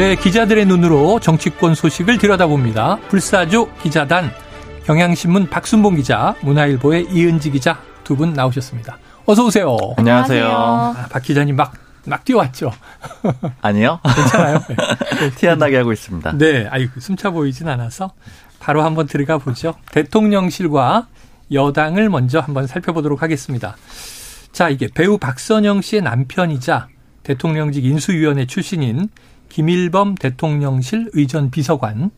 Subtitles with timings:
[0.00, 3.00] 네, 기자들의 눈으로 정치권 소식을 들여다봅니다.
[3.10, 4.30] 불사조 기자단,
[4.86, 8.96] 경향신문 박순봉 기자, 문화일보의 이은지 기자 두 분 나오셨습니다.
[9.26, 9.76] 어서 오세요.
[9.98, 10.46] 안녕하세요.
[10.48, 11.74] 아, 박 기자님 막,
[12.06, 12.72] 막 뛰어왔죠?
[13.60, 14.00] 아니요.
[14.16, 14.60] 괜찮아요?
[15.20, 15.30] 네.
[15.36, 16.32] 티안 나게 하고 있습니다.
[16.38, 18.12] 네, 아이고, 숨차 보이진 않아서
[18.58, 19.74] 바로 한번 들어가 보죠.
[19.92, 21.08] 대통령실과
[21.52, 23.76] 여당을 먼저 한번 살펴보도록 하겠습니다.
[24.50, 26.88] 자, 이게 배우 박선영 씨의 남편이자
[27.22, 29.10] 대통령직 인수위원회 출신인
[29.50, 32.10] 김일범 대통령실 의전 비서관.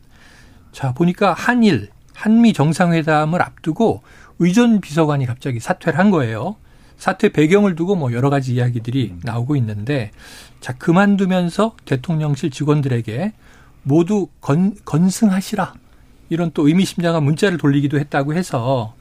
[0.70, 4.02] 자, 보니까 한일, 한미 정상회담을 앞두고
[4.39, 6.56] 의전 비서관이 갑자기 사퇴를 한 거예요.
[6.97, 10.12] 사퇴 배경을 두고 뭐 여러 가지 이야기들이 나오고 있는데
[10.61, 13.33] 자, 그만두면서 대통령실 직원들에게
[13.83, 15.74] 모두 건, 건승하시라.
[16.28, 18.94] 이런 또 의미심장한 문자를 돌리기도 했다고 해서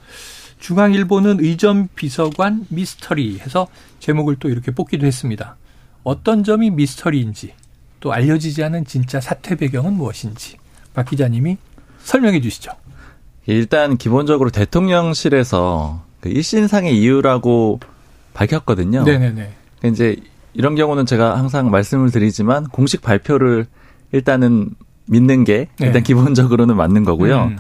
[0.60, 3.68] 중앙일보는 의전 비서관 미스터리 해서
[4.00, 5.56] 제목을 또 이렇게 뽑기도 했습니다.
[6.04, 7.54] 어떤 점이 미스터리인지
[8.02, 10.58] 또 알려지지 않은 진짜 사퇴 배경은 무엇인지
[10.94, 11.58] 박 기자님이
[12.04, 12.72] 설명해 주시죠.
[13.46, 17.80] 일단 기본적으로 대통령실에서 그 일신상의 이유라고
[18.34, 19.04] 밝혔거든요.
[19.04, 19.52] 네네네.
[19.86, 20.18] 이제
[20.54, 23.68] 이런 경우는 제가 항상 말씀을 드리지만 공식 발표를
[24.12, 24.72] 일단은
[25.06, 26.02] 믿는 게 일단 네.
[26.02, 27.46] 기본적으로는 맞는 거고요.
[27.46, 27.58] 음.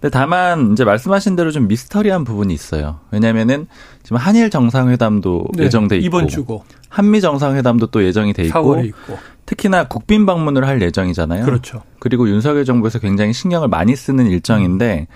[0.00, 3.00] 근데 다만 이제 말씀하신 대로 좀 미스터리한 부분이 있어요.
[3.10, 3.66] 왜냐면은
[4.04, 8.86] 지금 한일 정상회담도 네, 예정돼 있고 이번 주고 한미 정상회담도 또 예정이 돼 있고 4월에
[8.86, 11.44] 있고 특히나 국빈 방문을 할 예정이잖아요.
[11.44, 11.82] 그렇죠.
[11.98, 15.08] 그리고 윤석열 정부에서 굉장히 신경을 많이 쓰는 일정인데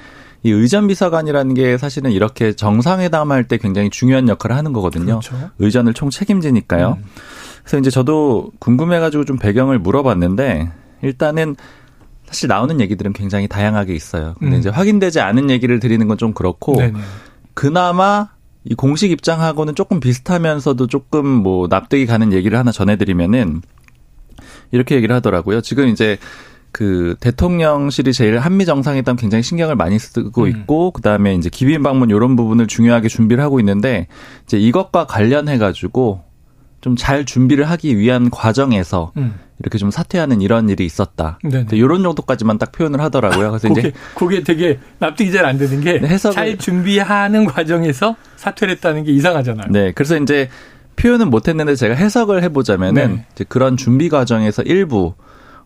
[0.43, 5.21] 이 의전 비서관이라는 게 사실은 이렇게 정상회담할 때 굉장히 중요한 역할을 하는 거거든요.
[5.21, 5.51] 그렇죠.
[5.61, 6.99] 의전을 총 책임지니까요.
[6.99, 7.05] 음.
[7.63, 10.73] 그래서 이제 저도 궁금해가지고 좀 배경을 물어봤는데
[11.03, 11.55] 일단은
[12.33, 14.35] 사실 나오는 얘기들은 굉장히 다양하게 있어요.
[14.39, 14.59] 근데 음.
[14.61, 16.99] 이제 확인되지 않은 얘기를 드리는 건 좀 그렇고 네네.
[17.55, 18.29] 그나마
[18.65, 23.61] 이 공식 입장하고는 조금 비슷하면서도 조금 뭐 납득이 가는 얘기를 하나 전해드리면은
[24.71, 25.61] 이렇게 얘기를 하더라고요.
[25.63, 26.19] 지금 이제
[26.71, 30.49] 그 대통령실이 제일 한미 정상회담 굉장히 신경을 많이 쓰고 음.
[30.49, 34.07] 있고 그다음에 이제 기빈 방문 이런 부분을 중요하게 준비를 하고 있는데
[34.45, 36.23] 이제 이것과 관련해 가지고
[36.83, 39.35] 좀 잘 준비를 하기 위한 과정에서 음.
[39.61, 41.39] 이렇게 좀 사퇴하는 이런 일이 있었다.
[41.43, 41.69] 네네.
[41.73, 43.51] 이런 정도까지만 딱 표현을 하더라고요.
[43.51, 48.75] 그래서 그게, 이제 그게 되게 납득이 잘 안 되는 게 네, 잘 준비하는 과정에서 사퇴를
[48.75, 49.69] 했다는 게 이상하잖아요.
[49.71, 50.49] 네, 그래서 이제
[50.97, 53.45] 표현은 못했는데 제가 해석을 해보자면은 네.
[53.49, 55.15] 그런 준비 과정에서 일부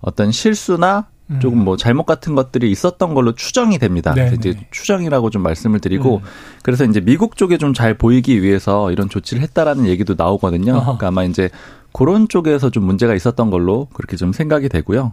[0.00, 1.16] 어떤 실수나 음.
[1.41, 4.14] 조금 뭐 잘못 같은 것들이 있었던 걸로 추정이 됩니다.
[4.14, 4.66] 네, 이제 네.
[4.70, 6.22] 추정이라고 좀 말씀을 드리고 음.
[6.62, 10.72] 그래서 이제 미국 쪽에 좀 잘 보이기 위해서 이런 조치를 했다라는 얘기도 나오거든요.
[10.75, 10.84] 어허.
[10.84, 11.50] 그러니까 아마 이제
[11.92, 15.12] 그런 쪽에서 좀 문제가 있었던 걸로 그렇게 좀 생각이 되고요.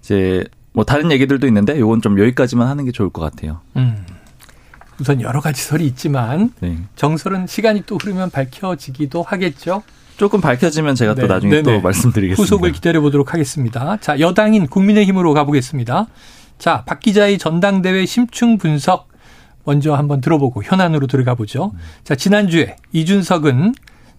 [0.00, 3.60] 이제 뭐 다른 얘기들도 있는데 요건 좀 여기까지만 하는 게 좋을 것 같아요.
[3.76, 4.04] 음.
[4.98, 6.78] 우선 여러 가지 설이 있지만 네.
[6.96, 9.82] 정설은 시간이 또 흐르면 밝혀지기도 하겠죠.
[10.16, 11.62] 조금 밝혀지면 제가 네, 또 나중에 네네.
[11.62, 12.42] 또 말씀드리겠습니다.
[12.42, 13.98] 후속을 기다려 보도록 하겠습니다.
[13.98, 16.06] 자, 여당인 국민의힘으로 가보겠습니다.
[16.58, 19.08] 자, 박 기자의 전당대회 심층 분석
[19.64, 21.72] 먼저 한번 들어보고 현안으로 들어가 보죠.
[22.04, 23.74] 자, 지난주에 이준석은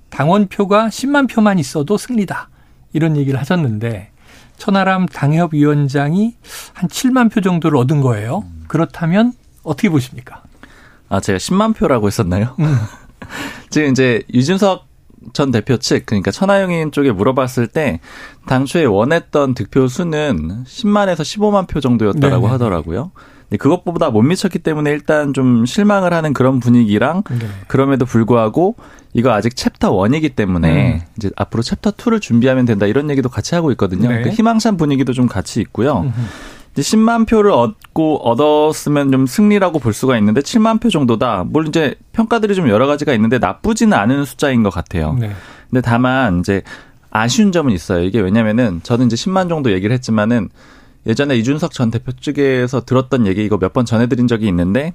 [0.09, 2.49] 당원표가 10만 표만 있어도 승리다.
[2.93, 4.11] 이런 얘기를 하셨는데
[4.57, 6.35] 천하람 당협위원장이
[6.73, 8.43] 한 7만 표 정도를 얻은 거예요.
[8.67, 10.43] 그렇다면 어떻게 보십니까?
[11.09, 12.55] 아, 제가 10만 표라고 했었나요?
[12.59, 12.75] 음.
[13.69, 14.86] 지금 이제 유준석
[15.33, 17.99] 전 대표 측, 그러니까 천하영인 쪽에 물어봤을 때,
[18.47, 22.51] 당초에 원했던 득표 수는 10만에서 15만 표 정도였다라고 네네.
[22.51, 23.11] 하더라고요.
[23.49, 27.47] 근데 그것보다 못 미쳤기 때문에 일단 좀 실망을 하는 그런 분위기랑, 네.
[27.67, 28.75] 그럼에도 불구하고,
[29.13, 31.01] 이거 아직 챕터 1이기 때문에, 음.
[31.17, 34.09] 이제 앞으로 챕터 2를 준비하면 된다, 이런 얘기도 같이 하고 있거든요.
[34.09, 34.21] 네.
[34.21, 36.01] 그 희망찬 분위기도 좀 같이 있고요.
[36.01, 36.11] 음흠.
[36.77, 41.45] 이제 10만 표를 얻고 얻었으면 좀 승리라고 볼 수가 있는데 7만 표 정도다.
[41.47, 45.15] 물론 이제 평가들이 좀 여러 가지가 있는데 나쁘지는 않은 숫자인 것 같아요.
[45.19, 45.31] 네.
[45.71, 46.61] 근데 다만 이제
[47.09, 48.03] 아쉬운 점은 있어요.
[48.03, 50.49] 이게 왜냐면은 저는 이제 10만 정도 얘기를 했지만은
[51.07, 54.93] 예전에 이준석 전 대표 측에서 들었던 얘기 이거 몇 번 전해드린 적이 있는데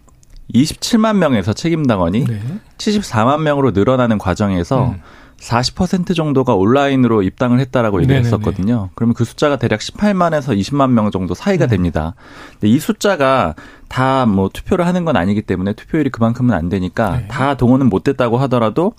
[0.54, 2.40] 27만 명에서 책임당원이 네.
[2.78, 5.00] 74만 명으로 늘어나는 과정에서 음.
[5.42, 8.18] 40% 정도가 온라인으로 입당을 했다라고 네네네.
[8.18, 8.90] 얘기했었거든요.
[8.94, 11.68] 그러면 그 숫자가 대략 18만에서 20만 명 정도 사이가 음.
[11.68, 12.14] 됩니다.
[12.52, 13.54] 근데 이 숫자가
[13.88, 17.28] 다 뭐 투표를 하는 건 아니기 때문에 투표율이 그만큼은 안 되니까 네.
[17.28, 18.94] 다 동원은 못 됐다고 하더라도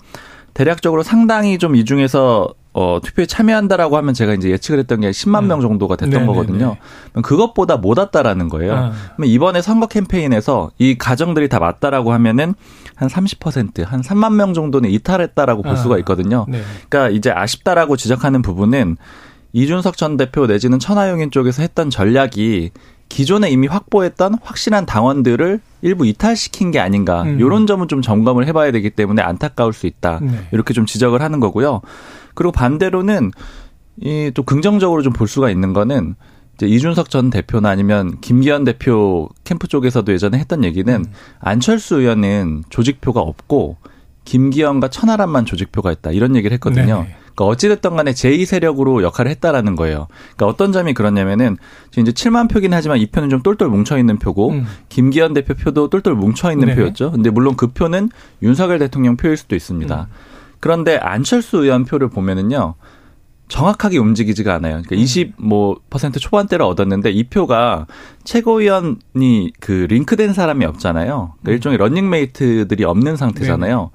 [0.52, 5.44] 대략적으로 상당히 좀 이 중에서 어, 투표에 참여한다라고 하면 제가 이제 예측을 했던 게 10만
[5.46, 5.62] 명 음.
[5.62, 6.26] 정도가 됐던 네네네.
[6.26, 6.76] 거거든요.
[7.22, 8.72] 그것보다 못 왔다라는 거예요.
[8.74, 8.92] 아.
[9.16, 12.54] 그러면 이번에 선거 캠페인에서 이 가정들이 다 맞다라고 하면은
[12.96, 15.76] 한 30%, 한 3만 명 정도는 이탈했다라고 볼 아.
[15.76, 16.46] 수가 있거든요.
[16.48, 16.62] 네.
[16.88, 18.96] 그러니까 이제 아쉽다라고 지적하는 부분은
[19.52, 22.70] 이준석 전 대표 내지는 천하용인 쪽에서 했던 전략이
[23.08, 27.38] 기존에 이미 확보했던 확실한 당원들을 일부 이탈시킨 게 아닌가 음.
[27.38, 30.48] 이런 점은 좀 점검을 해봐야 되기 때문에 안타까울 수 있다 네.
[30.52, 31.82] 이렇게 좀 지적을 하는 거고요.
[32.34, 33.30] 그리고 반대로는
[34.00, 36.16] 이 또 긍정적으로 좀 볼 수가 있는 거는
[36.54, 41.04] 이제 이준석 전 대표나 아니면 김기현 대표 캠프 쪽에서도 예전에 했던 얘기는 음.
[41.40, 43.76] 안철수 의원은 조직표가 없고
[44.24, 47.02] 김기현과 천하람만 조직표가 있다 이런 얘기를 했거든요.
[47.02, 50.06] 네 그러니까 어찌됐든 간에 제2 세력으로 역할을 했다라는 거예요.
[50.36, 51.56] 그러니까 어떤 점이 그러냐면은
[51.90, 54.66] 지금 이제 7만 표긴 하지만 이 표는 좀 똘똘 뭉쳐 있는 표고 음.
[54.88, 56.74] 김기현 대표 표도 똘똘 뭉쳐 있는 네.
[56.76, 57.10] 표였죠.
[57.10, 58.10] 근데 물론 그 표는
[58.42, 60.00] 윤석열 대통령 표일 수도 있습니다.
[60.02, 60.14] 음.
[60.60, 62.74] 그런데 안철수 의원 표를 보면은요.
[63.48, 64.82] 정확하게 움직이지가 않아요.
[64.82, 65.00] 그러니까 음.
[65.02, 67.86] 20뭐 퍼센트 초반대를 얻었는데 이 표가
[68.24, 71.34] 최고위원이 그 링크된 사람이 없잖아요.
[71.40, 71.52] 그러니까 음.
[71.52, 73.76] 일종의 런닝메이트들이 없는 상태잖아요.
[73.76, 73.88] 네네.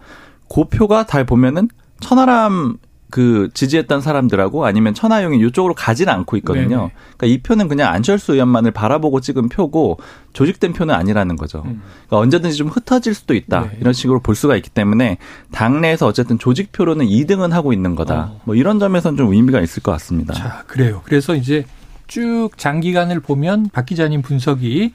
[0.54, 1.70] 그 표가 달 보면은
[2.00, 2.78] 천하람
[3.10, 6.78] 그 지지했던 사람들하고 아니면 천하용이 이쪽으로 가지는 않고 있거든요.
[6.78, 6.92] 네네.
[7.18, 10.00] 그러니까 이 표는 그냥 안철수 의원만을 바라보고 찍은 표고
[10.34, 11.64] 조직된 표는 아니라는 거죠.
[11.66, 11.82] 음.
[12.08, 13.62] 그러니까 언제든지 좀 흩어질 수도 있다.
[13.62, 13.78] 네.
[13.82, 15.18] 이런 식으로 볼 수가 있기 때문에
[15.52, 18.32] 당내에서 어쨌든 조직표로는 2등은 하고 있는 거다.
[18.34, 18.42] 어.
[18.44, 20.34] 뭐 이런 점에서는 좀 의미가 있을 것 같습니다.
[20.36, 21.02] 자, 그래요.
[21.04, 21.66] 그래서 이제
[22.08, 24.94] 쭉 장기간을 보면 박 기자님 분석이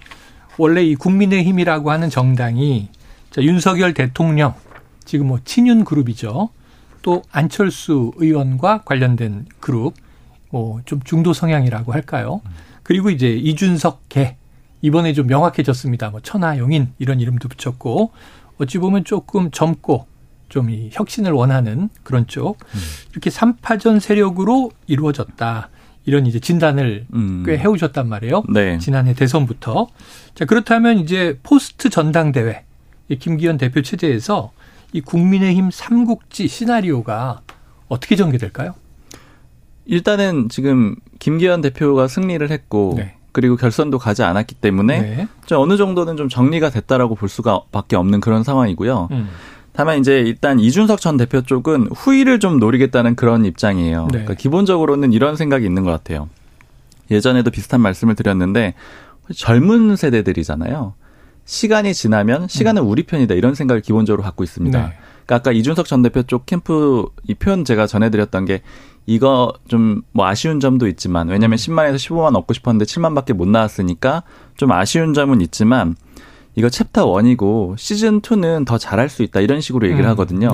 [0.57, 2.89] 원래 이 국민의힘이라고 하는 정당이
[3.31, 4.55] 자, 윤석열 대통령
[5.05, 6.51] 지금 뭐 친윤 그룹이죠.
[7.05, 9.95] 또 안철수 의원과 관련된 그룹
[10.51, 12.41] 뭐 좀 중도 성향이라고 할까요?
[12.83, 14.37] 그리고 이제 이준석 개
[14.83, 16.11] 이번에 좀 명확해졌습니다.
[16.11, 18.11] 뭐 천하용인 이런 이름도 붙였고
[18.59, 20.07] 어찌 보면 조금 젊고
[20.49, 22.59] 좀 이 혁신을 원하는 그런 쪽
[23.13, 25.69] 이렇게 삼파전 세력으로 이루어졌다.
[26.07, 27.43] 이런 이제 진단을 음.
[27.45, 28.45] 꽤 해오셨단 말이에요.
[28.53, 28.79] 네.
[28.79, 29.89] 지난해 대선부터.
[30.35, 32.63] 자, 그렇다면 이제 포스트 전당대회,
[33.19, 34.53] 김기현 대표 체제에서
[34.95, 37.41] 이 국민의힘 삼국지 시나리오가
[37.89, 38.75] 어떻게 전개될까요?
[39.87, 43.17] 일단은 지금 김기현 대표가 승리를 했고 네.
[43.33, 45.29] 그리고 결선도 가지 않았기 때문에 네.
[45.51, 49.09] 어느 정도는 좀 정리가 됐다라고 볼 수가 밖에 없는 그런 상황이고요.
[49.11, 49.29] 음.
[49.73, 54.03] 다만 이제 일단 이준석 전 대표 쪽은 후위를 좀 노리겠다는 그런 입장이에요.
[54.03, 54.09] 네.
[54.11, 56.29] 그러니까 기본적으로는 이런 생각이 있는 것 같아요.
[57.11, 58.75] 예전에도 비슷한 말씀을 드렸는데
[59.35, 60.95] 젊은 세대들이잖아요.
[61.45, 62.89] 시간이 지나면 시간은 음.
[62.89, 64.79] 우리 편이다 이런 생각을 기본적으로 갖고 있습니다.
[64.79, 64.93] 네.
[65.27, 68.63] 그러니까 아까 이준석 전 대표 쪽 캠프 이 표현 제가 전해드렸던 게
[69.07, 74.23] 이거 좀 뭐 아쉬운 점도 있지만 왜냐하면 10만에서 15만 얻고 싶었는데 7만밖에 못 나왔으니까
[74.57, 75.97] 좀 아쉬운 점은 있지만
[76.55, 80.11] 이거 챕터 1이고 시즌 2는 더 잘할 수 있다 이런 식으로 얘기를 음.
[80.11, 80.51] 하거든요.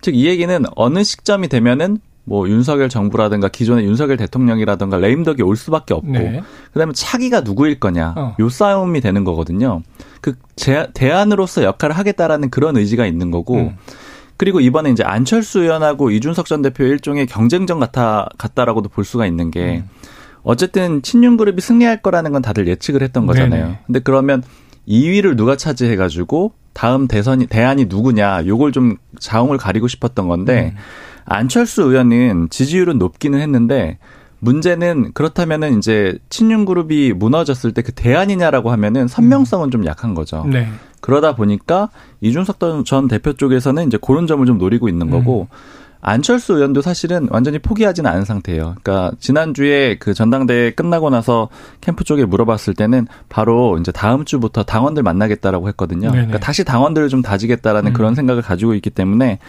[0.00, 6.10] 즉이 얘기는 어느 시점이 되면은 뭐 윤석열 정부라든가 기존의 윤석열 대통령이라든가 레임덕이 올 수밖에 없고
[6.10, 6.42] 네.
[6.72, 8.36] 그다음에 차기가 누구일 거냐 어.
[8.40, 9.82] 요 싸움이 되는 거거든요.
[10.26, 13.76] 그 제, 대안으로서 역할을 하겠다라는 그런 의지가 있는 거고 음.
[14.36, 19.52] 그리고 이번에 이제 안철수 의원하고 이준석 전 대표 일종의 경쟁전 같아 같다라고도 볼 수가 있는
[19.52, 19.88] 게 음.
[20.42, 23.64] 어쨌든 친윤 그룹이 승리할 거라는 건 다들 예측을 했던 거잖아요.
[23.64, 23.78] 네네.
[23.86, 24.42] 근데 그러면
[24.88, 30.80] 2위를 누가 차지해 가지고 다음 대선이 대안이 누구냐 요걸 좀 자웅을 가리고 싶었던 건데 음.
[31.24, 33.98] 안철수 의원은 지지율은 높기는 했는데
[34.40, 40.44] 문제는 그렇다면은 이제 친윤 그룹이 무너졌을 때 그 대안이냐라고 하면은 선명성은 좀 약한 거죠.
[40.50, 40.68] 네.
[41.00, 41.90] 그러다 보니까
[42.20, 45.56] 이준석 전 대표 쪽에서는 이제 그런 점을 좀 노리고 있는 거고 음.
[46.08, 48.76] 안철수 의원도 사실은 완전히 포기하지는 않은 상태예요.
[48.80, 51.48] 그러니까 지난주에 그 전당대회 끝나고 나서
[51.80, 56.12] 캠프 쪽에 물어봤을 때는 바로 이제 다음 주부터 당원들 만나겠다라고 했거든요.
[56.12, 57.92] 그러니까 다시 당원들을 좀 다지겠다라는 음.
[57.92, 59.40] 그런 생각을 가지고 있기 때문에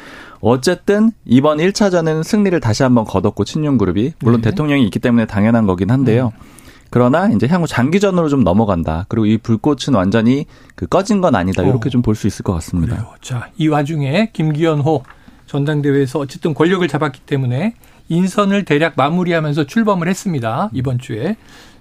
[0.41, 4.49] 어쨌든 이번 1차전은 승리를 다시 한번 거뒀고 친윤 그룹이 물론 네.
[4.49, 6.33] 대통령이 있기 때문에 당연한 거긴 한데요.
[6.35, 6.41] 음.
[6.89, 9.05] 그러나 이제 향후 장기전으로 좀 넘어간다.
[9.09, 10.45] 그리고 이 불꽃은 완전히
[10.75, 11.61] 그 꺼진 건 아니다.
[11.61, 12.95] 이렇게 좀 볼 수 있을 것 같습니다.
[12.95, 13.13] 그래요.
[13.21, 15.03] 자, 이 와중에 김기현호
[15.47, 17.73] 전당대회에서 어쨌든 권력을 잡았기 때문에
[18.09, 20.69] 인선을 대략 마무리하면서 출범을 했습니다.
[20.73, 21.35] 이번 주에.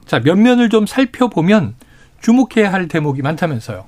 [0.06, 1.74] 자, 면면을 좀 살펴보면
[2.20, 3.84] 주목해야 할 대목이 많다면서요.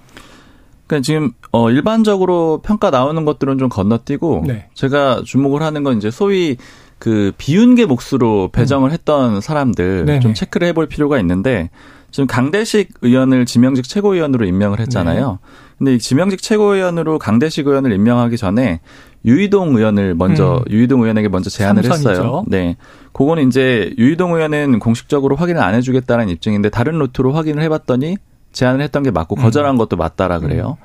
[0.87, 4.68] 그러니까 지금 어 일반적으로 평가 나오는 것들은 좀 건너뛰고 네.
[4.75, 6.56] 제가 주목을 하는 건 이제 소위
[6.99, 8.92] 그 비운계 몫으로 배정을 음.
[8.92, 10.20] 했던 사람들 네네.
[10.20, 11.70] 좀 체크를 해볼 필요가 있는데
[12.11, 15.38] 지금 강대식 의원을 지명직 최고위원으로 임명을 했잖아요.
[15.42, 15.49] 네.
[15.78, 18.80] 근데 이 지명직 최고위원으로 강대식 의원을 임명하기 전에
[19.25, 20.73] 유이동 의원을 먼저 음.
[20.73, 22.11] 유이동 의원에게 먼저 제안을 삼선이죠.
[22.11, 22.44] 했어요.
[22.49, 22.76] 네.
[23.12, 28.16] 그거는 이제 유이동 의원은 공식적으로 확인을 안 해주겠다는 입장인데 다른 루트로 확인을 해봤더니
[28.52, 29.78] 제안을 했던 게 맞고 거절한 음.
[29.78, 30.78] 것도 맞다라 그래요.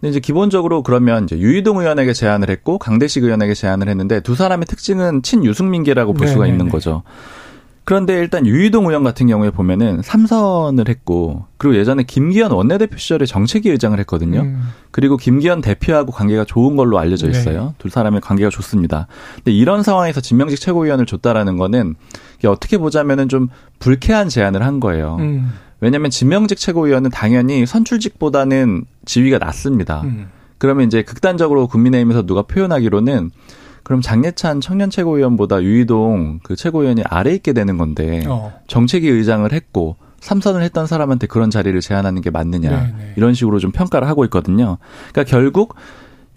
[0.00, 4.66] 근데 이제 기본적으로 그러면 이제 유이동 의원에게 제안을 했고 강대식 의원에게 제안을 했는데 두 사람의
[4.66, 6.52] 특징은 친유승민계라고 볼 수가 네네네.
[6.52, 7.02] 있는 거죠.
[7.84, 13.70] 그런데 일단 유이동 의원 같은 경우에 보면은 삼선을 했고 그리고 예전에 김기현 원내대표 시절에 정책위
[13.70, 14.42] 의장을 했거든요.
[14.42, 14.68] 음.
[14.92, 17.64] 그리고 김기현 대표하고 관계가 좋은 걸로 알려져 있어요.
[17.64, 17.74] 네.
[17.78, 19.08] 두 사람의 관계가 좋습니다.
[19.36, 21.96] 근데 이런 상황에서 진명직 최고위원을 줬다라는 거는
[22.46, 23.48] 어떻게 보자면은 좀
[23.80, 25.16] 불쾌한 제안을 한 거예요.
[25.18, 25.52] 음.
[25.80, 30.02] 왜냐하면 진명직 최고위원은 당연히 선출직보다는 지위가 낮습니다.
[30.02, 30.28] 음.
[30.58, 33.30] 그러면 이제 극단적으로 국민의힘에서 누가 표현하기로는
[33.82, 38.52] 그럼 장예찬 청년 최고위원보다 유이동 그 최고위원이 아래 있게 되는 건데 어.
[38.68, 43.14] 정책위 의장을 했고 삼선을 했던 사람한테 그런 자리를 제안하는 게 맞느냐 네네.
[43.16, 44.78] 이런 식으로 좀 평가를 하고 있거든요.
[45.12, 45.74] 그러니까 결국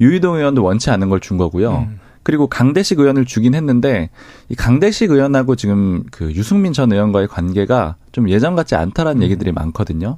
[0.01, 1.85] 유이동 의원도 원치 않은 걸 준 거고요.
[1.89, 1.99] 음.
[2.23, 4.09] 그리고 강대식 의원을 주긴 했는데
[4.49, 9.23] 이 강대식 의원하고 지금 그 유승민 전 의원과의 관계가 좀 예전 같지 않다라는 음.
[9.23, 10.17] 얘기들이 많거든요.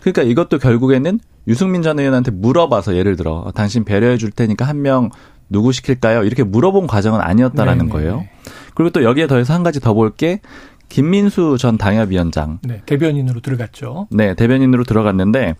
[0.00, 4.82] 그러니까 이것도 결국에는 유승민 전 의원한테 물어봐서 예를 들어 어, 당신 배려해 줄 테니까 한
[4.82, 5.08] 명
[5.50, 6.24] 누구 시킬까요?
[6.24, 7.92] 이렇게 물어본 과정은 아니었다라는 네네네.
[7.92, 8.24] 거예요.
[8.74, 10.40] 그리고 또 여기에 더해서 한 가지 더 볼 게
[10.88, 14.08] 김민수 전 당협위원장 네, 대변인으로 들어갔죠.
[14.10, 15.54] 네, 대변인으로 들어갔는데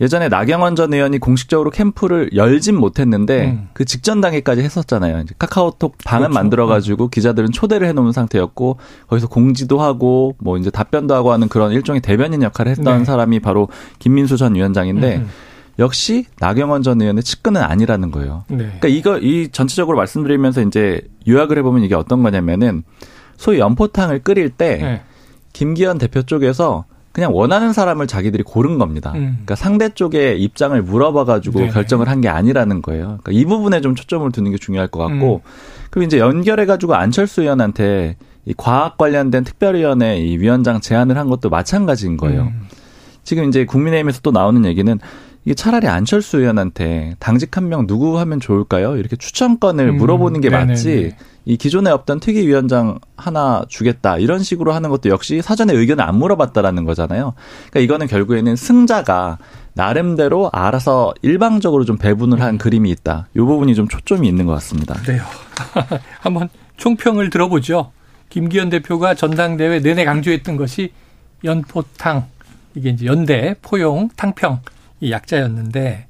[0.00, 3.68] 예전에 나경원 전 의원이 공식적으로 캠프를 열진 못했는데 음.
[3.74, 5.20] 그 직전 단계까지 했었잖아요.
[5.20, 6.34] 이제 카카오톡 방은 그렇죠.
[6.34, 12.00] 만들어가지고 기자들은 초대를 해놓은 상태였고 거기서 공지도 하고 뭐 이제 답변도 하고 하는 그런 일종의
[12.00, 13.04] 대변인 역할을 했던 네.
[13.04, 13.68] 사람이 바로
[14.00, 15.28] 김민수 전 위원장인데 음.
[15.78, 18.44] 역시 나경원 전 의원의 측근은 아니라는 거예요.
[18.48, 18.56] 네.
[18.58, 22.82] 그러니까 이거 이 전체적으로 말씀드리면서 이제 요약을 해보면 이게 어떤 거냐면은
[23.36, 25.02] 소위 연포탕을 끓일 때 네.
[25.52, 29.12] 김기현 대표 쪽에서 그냥 원하는 사람을 자기들이 고른 겁니다.
[29.14, 29.30] 음.
[29.44, 31.70] 그러니까 상대 쪽의 입장을 물어봐가지고 네네.
[31.72, 33.18] 결정을 한 게 아니라는 거예요.
[33.22, 35.50] 그러니까 이 부분에 좀 초점을 두는 게 중요할 것 같고, 음.
[35.90, 38.16] 그리고 이제 연결해가지고 안철수 의원한테
[38.46, 42.42] 이 과학 관련된 특별위원회 이 위원장 제안을 한 것도 마찬가지인 거예요.
[42.42, 42.62] 음.
[43.22, 44.98] 지금 이제 국민의힘에서 또 나오는 얘기는
[45.44, 48.96] 이게 차라리 안철수 의원한테 당직 한 명 누구 하면 좋을까요?
[48.96, 50.72] 이렇게 추천권을 음, 물어보는 게 네네네.
[50.72, 51.14] 맞지.
[51.46, 56.84] 이 기존에 없던 특위위원장 하나 주겠다 이런 식으로 하는 것도 역시 사전에 의견을 안 물어봤다라는
[56.84, 57.34] 거잖아요.
[57.70, 59.36] 그러니까 이거는 결국에는 승자가
[59.74, 63.28] 나름대로 알아서 일방적으로 좀 배분을 한 그림이 있다.
[63.34, 64.94] 이 부분이 좀 초점이 있는 것 같습니다.
[65.02, 65.22] 그래요.
[66.20, 66.48] 한번
[66.78, 67.92] 총평을 들어보죠.
[68.30, 70.92] 김기현 대표가 전당대회 내내 강조했던 것이
[71.44, 72.24] 연포탕
[72.74, 74.60] 이게 이제 연대 포용 탕평
[75.04, 76.06] 이 약자였는데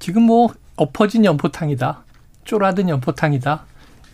[0.00, 2.04] 지금 뭐 엎어진 연포탕이다.
[2.44, 3.64] 쫄아든 연포탕이다.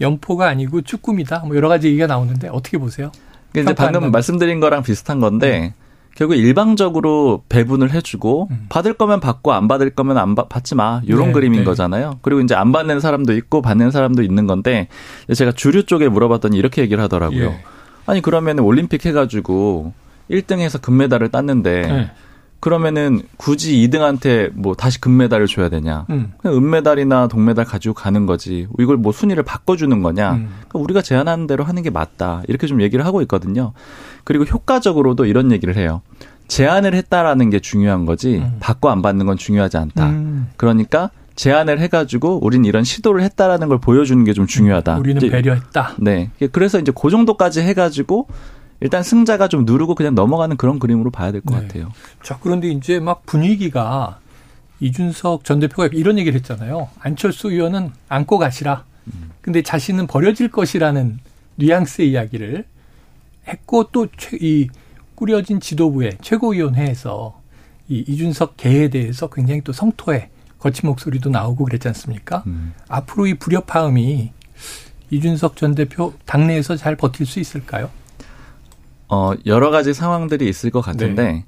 [0.00, 1.40] 연포가 아니고 쭈꾸미다.
[1.46, 3.10] 뭐 여러 가지 얘기가 나오는데 어떻게 보세요?
[3.52, 4.12] 그러니까 이제 방금 평가한다면.
[4.12, 5.72] 말씀드린 거랑 비슷한 건데
[6.14, 8.66] 결국 일방적으로 배분을 해주고 음.
[8.68, 11.64] 받을 거면 받고 안 받을 거면 안 받, 받지 마 이런 네, 그림인 네.
[11.64, 12.18] 거잖아요.
[12.20, 14.88] 그리고 이제 안 받는 사람도 있고 받는 사람도 있는 건데
[15.34, 17.44] 제가 주류 쪽에 물어봤더니 이렇게 얘기를 하더라고요.
[17.44, 17.64] 예.
[18.06, 19.94] 아니 그러면 올림픽 해가지고
[20.30, 22.10] 1등해서 금메달을 땄는데 네.
[22.60, 26.06] 그러면은 굳이 2등한테 뭐 다시 금메달을 줘야 되냐?
[26.10, 26.32] 음.
[26.38, 28.68] 그냥 은메달이나 동메달 가지고 가는 거지.
[28.78, 30.32] 이걸 뭐 순위를 바꿔주는 거냐?
[30.32, 30.48] 음.
[30.68, 32.42] 그러니까 우리가 제안하는 대로 하는 게 맞다.
[32.48, 33.72] 이렇게 좀 얘기를 하고 있거든요.
[34.24, 36.02] 그리고 효과적으로도 이런 얘기를 해요.
[36.48, 38.56] 제안을 했다라는 게 중요한 거지 음.
[38.60, 40.08] 받고 안 받는 건 중요하지 않다.
[40.10, 40.48] 음.
[40.56, 44.98] 그러니까 제안을 해가지고 우린 이런 시도를 했다라는 걸 보여주는 게 좀 중요하다.
[44.98, 45.94] 우리는 배려했다.
[45.98, 46.30] 네.
[46.52, 48.26] 그래서 이제 그 정도까지 해가지고
[48.80, 51.66] 일단 승자가 좀 누르고 그냥 넘어가는 그런 그림으로 봐야 될것 네.
[51.66, 51.92] 같아요.
[52.22, 54.18] 자, 그런데 이제 막 분위기가
[54.80, 56.88] 이준석 전 대표가 이런 얘기를 했잖아요.
[57.00, 58.84] 안철수 의원은 안고 가시라.
[59.42, 61.18] 근데 자신은 버려질 것이라는
[61.56, 62.64] 뉘앙스의 이야기를
[63.46, 64.06] 했고 또
[64.40, 64.68] 이
[65.20, 67.38] 꾸려진 지도부의 최고위원회에서
[67.88, 72.42] 이 이준석 개에 대해서 굉장히 또 성토에 거친 목소리도 나오고 그랬지 않습니까?
[72.46, 72.72] 음.
[72.88, 74.32] 앞으로 이 불협화음이
[75.10, 77.90] 이준석 전 대표 당내에서 잘 버틸 수 있을까요?
[79.10, 81.44] 어, 여러 가지 상황들이 있을 것 같은데, 네.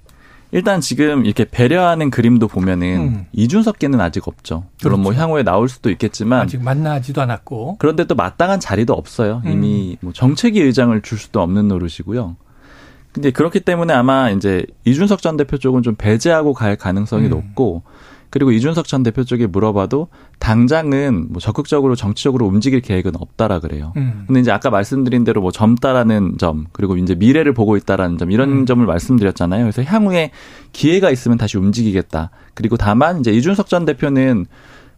[0.50, 3.26] 일단 지금 이렇게 배려하는 그림도 보면은 음.
[3.32, 4.64] 이준석계는 아직 없죠.
[4.82, 5.22] 물론 뭐 그렇죠.
[5.22, 7.76] 향후에 나올 수도 있겠지만 아직 만나지도 않았고.
[7.78, 9.40] 그런데 또 마땅한 자리도 없어요.
[9.46, 9.50] 음.
[9.50, 12.36] 이미 뭐 정책위 의장을 줄 수도 없는 노릇이고요.
[13.12, 17.30] 근데 그렇기 때문에 아마 이제 이준석 전 대표 쪽은 좀 배제하고 갈 가능성이 음.
[17.30, 17.82] 높고
[18.32, 20.08] 그리고 이준석 전 대표 쪽에 물어봐도
[20.38, 23.92] 당장은 뭐 적극적으로 정치적으로 움직일 계획은 없다라 그래요.
[23.98, 24.24] 음.
[24.26, 28.50] 근데 이제 아까 말씀드린 대로 뭐 젊다라는 점 그리고 이제 미래를 보고 있다라는 점 이런
[28.50, 28.66] 음.
[28.66, 29.64] 점을 말씀드렸잖아요.
[29.64, 30.30] 그래서 향후에
[30.72, 32.30] 기회가 있으면 다시 움직이겠다.
[32.54, 34.46] 그리고 다만 이제 이준석 전 대표는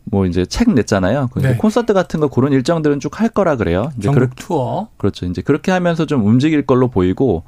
[0.04, 1.30] 뭐 이제 책 냈잖아요.
[1.32, 1.56] 그 네.
[1.56, 3.90] 콘서트 같은 거 그런 일정들은 쭉 할 거라 그래요.
[3.96, 4.88] 이제 전국 그렇, 투어.
[4.96, 5.26] 그렇죠.
[5.26, 7.42] 이제 그렇게 하면서 좀 움직일 걸로 보이고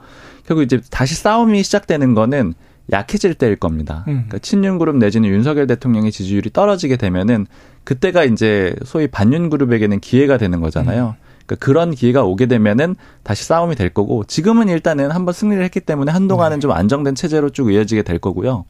[0.47, 2.55] 결국 이제 다시 싸움이 시작되는 거는
[2.93, 4.05] 약해질 때일 겁니다.
[4.09, 4.25] 음.
[4.27, 7.47] 그러니까 친윤 그룹 내지는 윤석열 대통령의 지지율이 떨어지게 되면은
[7.85, 11.17] 그때가 이제 소위 반윤 그룹에게는 기회가 되는 거잖아요.
[11.47, 16.11] 그러니까 그런 기회가 오게 되면은 다시 싸움이 될 거고 지금은 일단은 한번 승리를 했기 때문에
[16.13, 16.61] 한동안은 네.
[16.61, 18.65] 좀 안정된 체제로 쭉 이어지게 될 거고요.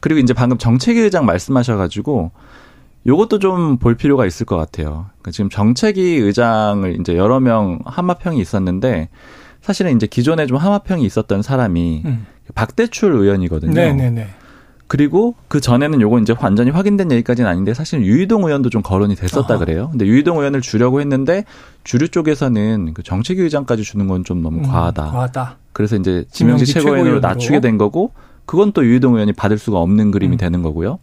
[0.00, 2.30] 그리고 이제 방금 정책위 의장 말씀하셔가지고
[3.06, 5.06] 요것도 좀 볼 필요가 있을 것 같아요.
[5.20, 9.08] 그러니까 지금 정책위 의장을 이제 여러 명 하마평이 있었는데
[9.62, 12.26] 사실은 이제 기존에 좀 하마평이 있었던 사람이 음.
[12.54, 13.72] 박대출 의원이거든요.
[13.72, 14.26] 네네네.
[14.86, 19.54] 그리고 그 전에는 요거 이제 완전히 확인된 얘기까지는 아닌데 사실 유희동 의원도 좀 거론이 됐었다
[19.54, 19.58] 아하.
[19.64, 19.88] 그래요.
[19.92, 21.44] 근데 유희동 의원을 주려고 했는데
[21.84, 25.04] 주류 쪽에서는 그 정책위 의장까지 주는 건 좀 너무 음, 과하다.
[25.06, 25.56] 과하다.
[25.72, 28.12] 그래서 이제 지명직 최고위원으로 낮추게 된 거고
[28.46, 30.38] 그건 또 유희동 의원이 받을 수가 없는 그림이 음.
[30.38, 30.98] 되는 거고요.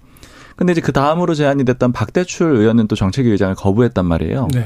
[0.57, 4.49] 근데 이제 그 다음으로 제안이 됐던 박대출 의원은 또 정책위 의장을 거부했단 말이에요.
[4.53, 4.65] 네.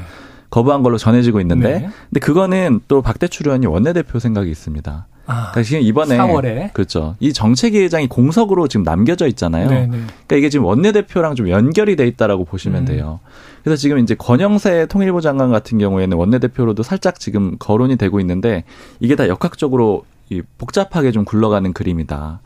[0.51, 1.89] 거부한 걸로 전해지고 있는데, 네.
[2.09, 5.07] 근데 그거는 또 박대출 의원이 원내대표 생각이 있습니다.
[5.27, 7.15] 아, 그러니까 지금 이번에 4월에 그렇죠.
[7.19, 9.69] 이 정책위 의장이 공석으로 지금 남겨져 있잖아요.
[9.69, 9.81] 네네.
[9.81, 9.87] 네.
[9.87, 12.85] 그러니까 이게 지금 원내대표랑 좀 연결이 돼 있다라고 보시면 음.
[12.85, 13.19] 돼요.
[13.63, 18.63] 그래서 지금 이제 권영세 통일부 장관 같은 경우에는 원내대표로도 살짝 지금 거론이 되고 있는데
[18.99, 22.39] 이게 다 역학적으로 이 복잡하게 좀 굴러가는 그림이다.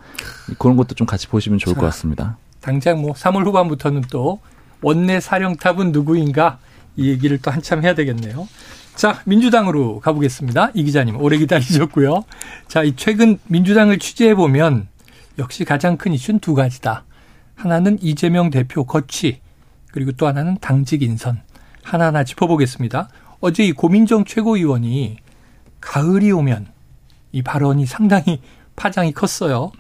[0.59, 2.37] 그런 것도 좀 같이 보시면 좋을 자, 것 같습니다.
[2.61, 4.39] 당장 뭐 3월 후반부터는 또
[4.81, 6.59] 원내 사령탑은 누구인가
[6.95, 8.47] 이 얘기를 또 한참 해야 되겠네요.
[8.95, 10.71] 자, 민주당으로 가보겠습니다.
[10.73, 12.23] 이 기자님, 오래 기다리셨고요.
[12.67, 14.87] 자, 이 최근 민주당을 취재해보면
[15.37, 17.03] 역시 가장 큰 이슈는 두 가지다.
[17.55, 19.41] 하나는 이재명 대표 거취,
[19.91, 21.41] 그리고 또 하나는 당직 인선.
[21.83, 23.09] 하나하나 짚어보겠습니다.
[23.41, 25.17] 어제 이 고민정 최고위원이
[25.81, 26.67] 가을이 오면
[27.31, 28.41] 이 발언이 상당히
[28.75, 29.71] 파장이 컸어요.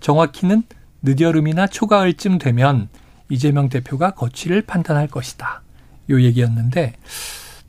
[0.00, 0.64] 정확히는
[1.02, 2.88] 늦여름이나 초가을쯤 되면
[3.28, 5.62] 이재명 대표가 거취를 판단할 것이다.
[6.10, 6.94] 요 얘기였는데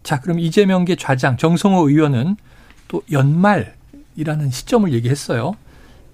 [0.04, 2.36] 자, 그럼 이재명계 좌장 정성호 의원은
[2.90, 5.56] 또 연말이라는 시점을 얘기했어요.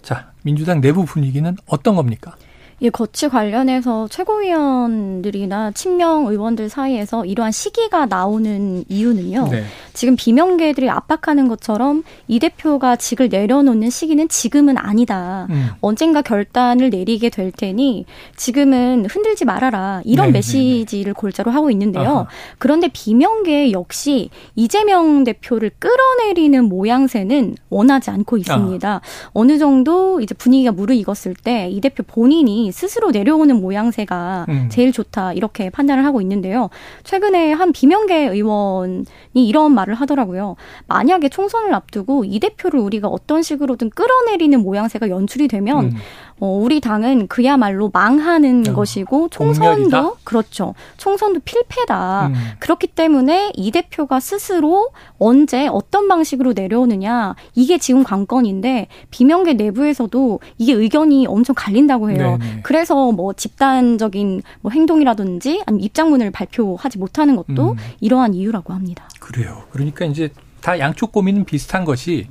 [0.04, 2.38] 자, 민주당 내부 분위기는 어떤 겁니까?
[2.80, 9.48] 이 거치 관련해서 최고위원들이나 친명 의원들 사이에서 이러한 시기가 나오는 이유는요.
[9.52, 9.64] 네.
[9.94, 15.48] 지금 비명계들이 압박하는 것처럼 이 대표가 직을 내려놓는 시기는 지금은 아니다.
[15.50, 15.70] 음.
[15.82, 18.06] 언젠가 결단을 내리게 될 테니
[18.38, 20.02] 지금은 흔들지 말아라.
[20.06, 21.14] 이런 네, 메시지를 네, 네.
[21.14, 22.10] 골자로 하고 있는데요.
[22.10, 22.28] 아하.
[22.58, 28.90] 그런데 비명계 역시 이재명 대표를 끌어내리는 모양새는 원하지 않고 있습니다.
[28.90, 29.02] 아.
[29.34, 34.70] 어느 정도 이제 분위기가 무르익었을 때 이 대표 본인이 스스로 내려오는 모양새가 음.
[34.72, 36.70] 제일 좋다 이렇게 판단을 하고 있는데요.
[37.04, 39.04] 최근에 한 비명계 의원이
[39.34, 40.56] 이런 말을 하더라고요.
[40.88, 45.96] 만약에 총선을 앞두고 이 대표를 우리가 어떤 식으로든 끌어내리는 모양새가 연출이 되면 음.
[46.40, 50.12] 어, 우리 당은 그야말로 망하는 어, 것이고 총선도 공멸이다?
[50.24, 50.74] 그렇죠.
[50.98, 52.28] 총선도 필패다.
[52.28, 52.34] 음.
[52.60, 60.74] 그렇기 때문에 이 대표가 스스로 언제 어떤 방식으로 내려오느냐 이게 지금 관건인데 비명계 내부에서도 이게
[60.74, 62.38] 의견이 엄청 갈린다고 해요.
[62.40, 62.62] 네네.
[62.64, 67.78] 그래서 뭐 집단적인 뭐 행동이라든지 아니면 입장문을 발표하지 못하는 것도 음.
[68.00, 69.08] 이러한 이유라고 합니다.
[69.20, 69.64] 그래요.
[69.72, 70.30] 그러니까 이제
[70.62, 72.28] 다 양쪽 고민은 비슷한 것이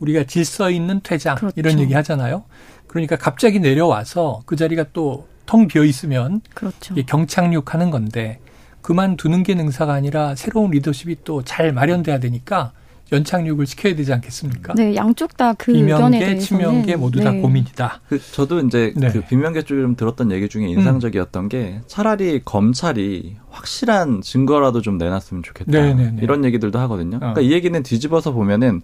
[0.00, 1.54] 우리가 질서 있는 퇴장 그렇죠.
[1.56, 2.44] 이런 얘기 하잖아요.
[2.92, 6.94] 그러니까 갑자기 내려와서 그 자리가 또 텅 비어 있으면 그렇죠.
[6.94, 8.38] 경착륙하는 건데
[8.80, 12.72] 그만두는 게 능사가 아니라 새로운 리더십이 또 잘 마련돼야 되니까
[13.10, 14.74] 연착륙을 시켜야 되지 않겠습니까?
[14.74, 17.24] 네, 양쪽 다 그 의견에 대해서는 친명계 모두 네.
[17.24, 18.00] 다 고민이다.
[18.08, 19.10] 그 저도 이제 네.
[19.10, 21.48] 그 비명계 쪽에 좀 들었던 얘기 중에 인상적이었던 음.
[21.48, 25.70] 게 차라리 검찰이 확실한 증거라도 좀 내놨으면 좋겠다.
[25.70, 26.02] 네네네.
[26.02, 26.18] 네, 네.
[26.22, 27.16] 이런 얘기들도 하거든요.
[27.16, 27.20] 어.
[27.20, 28.80] 그러니까 이 얘기는 뒤집어서 보면은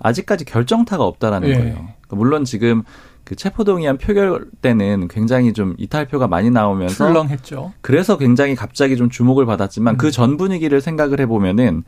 [0.00, 1.54] 아직까지 결정타가 없다라는 네.
[1.54, 1.74] 거예요.
[1.74, 2.82] 그러니까 물론 지금
[3.28, 7.74] 그 체포동의안 표결 때는 굉장히 좀 이탈표가 많이 나오면서 출렁했죠.
[7.82, 10.08] 그래서 굉장히 갑자기 좀 주목을 받았지만 그 음.
[10.08, 11.84] 그전 분위기를 생각을 해보면은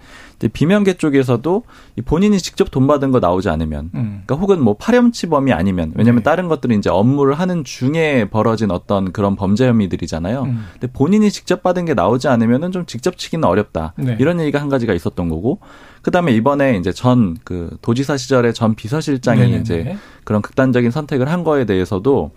[0.52, 1.64] 비명계 쪽에서도
[2.04, 4.22] 본인이 직접 돈 받은 거 나오지 않으면, 음.
[4.26, 6.24] 그러니까 혹은 뭐 파렴치범이 아니면 왜냐하면 네.
[6.24, 10.42] 다른 것들은 이제 업무를 하는 중에 벌어진 어떤 그런 범죄 혐의들이잖아요.
[10.42, 10.66] 음.
[10.72, 13.94] 근데 본인이 직접 받은 게 나오지 않으면은 좀 직접 치기는 어렵다.
[13.96, 14.14] 네.
[14.20, 15.60] 이런 얘기가 한 가지가 있었던 거고
[16.02, 19.60] 그다음에 이번에 이제 전 그 도지사 시절에 전 비서실장이 네네네.
[19.60, 22.30] 이제 그런 극단적인 선택을 한 거에 대해서도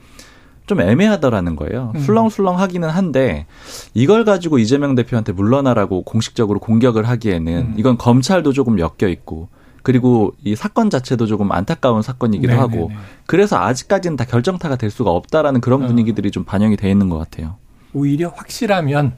[0.65, 1.91] 좀 애매하더라는 거예요.
[1.95, 1.99] 음.
[1.99, 3.45] 술렁술렁 하기는 한데
[3.93, 7.73] 이걸 가지고 이재명 대표한테 물러나라고 공식적으로 공격을 하기에는 음.
[7.78, 9.49] 이건 검찰도 조금 엮여 있고
[9.82, 12.60] 그리고 이 사건 자체도 조금 안타까운 사건이기도 네네네.
[12.62, 12.91] 하고
[13.26, 15.88] 그래서 아직까지는 다 결정타가 될 수가 없다라는 그런 어.
[15.88, 17.56] 분위기들이 좀 반영이 돼 있는 것 같아요.
[17.93, 19.13] 오히려 확실하면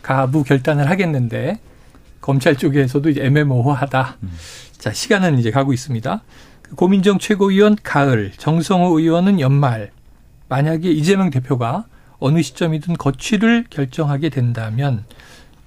[0.00, 1.60] 가부 결단을 하겠는데
[2.28, 4.18] 검찰 쪽에서도 이제 애매모호하다.
[4.22, 4.32] 음.
[4.72, 6.22] 자, 시간은 이제 가고 있습니다.
[6.76, 9.92] 고민정 최고위원 가을, 정성호 의원은 연말.
[10.50, 11.86] 만약에 이재명 대표가
[12.18, 15.06] 어느 시점이든 거취를 결정하게 된다면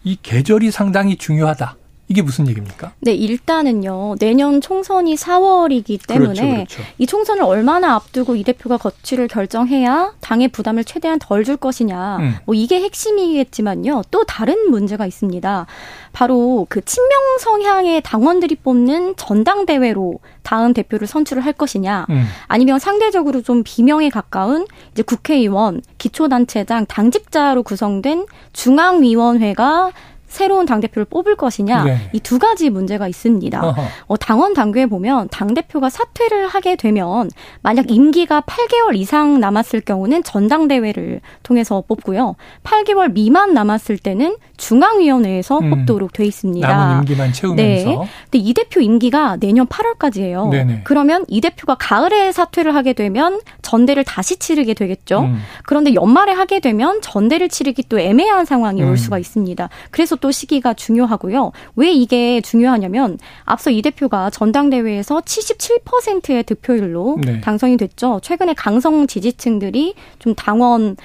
[0.03, 1.77] 이 계절이 상당히 중요하다.
[2.11, 2.91] 이게 무슨 얘기입니까?
[2.99, 4.15] 네, 일단은요.
[4.19, 6.81] 내년 총선이 4월이기 때문에 그렇죠, 그렇죠.
[6.97, 12.17] 이 총선을 얼마나 앞두고 이 대표가 거취를 결정해야 당의 부담을 최대한 덜 줄 것이냐.
[12.17, 12.35] 음.
[12.45, 14.03] 뭐 이게 핵심이겠지만요.
[14.11, 15.65] 또 다른 문제가 있습니다.
[16.11, 22.25] 바로 그 친명 성향의 당원들이 뽑는 전당대회로 다음 대표를 선출을 할 것이냐, 음.
[22.47, 29.91] 아니면 상대적으로 좀 비명에 가까운 이제 국회의원, 기초단체장, 당직자로 구성된 중앙위원회가
[30.31, 31.97] 새로운 당대표를 뽑을 것이냐 네.
[32.13, 33.75] 이두 가지 문제가 있습니다.
[34.07, 37.29] 어, 당원 당규에 보면 당대표가 사퇴를 하게 되면
[37.61, 42.35] 만약 임기가 8개월 이상 남았을 경우는 전당대회를 통해서 뽑고요.
[42.63, 45.69] 8개월 미만 남았을 때는 중앙위원회에서 음.
[45.71, 46.65] 뽑도록 돼 있습니다.
[46.65, 47.89] 남은 임기만 채우면서.
[47.89, 47.95] 네.
[47.95, 50.49] 근데 이 대표 임기가 내년 8월까지예요.
[50.49, 50.81] 네네.
[50.85, 55.21] 그러면 이 대표가 가을에 사퇴를 하게 되면 전대를 다시 치르게 되겠죠.
[55.21, 55.39] 음.
[55.65, 58.89] 그런데 연말에 하게 되면 전대를 치르기 또 애매한 상황이 음.
[58.89, 59.67] 올 수가 있습니다.
[59.89, 61.51] 그래서 또 시기가 중요하고요.
[61.75, 67.41] 왜 이게 중요하냐면 앞서 이 대표가 전당대회에서 77%의 득표율로 네.
[67.41, 68.19] 당선이 됐죠.
[68.23, 70.95] 최근에 강성 지지층들이 좀 당원에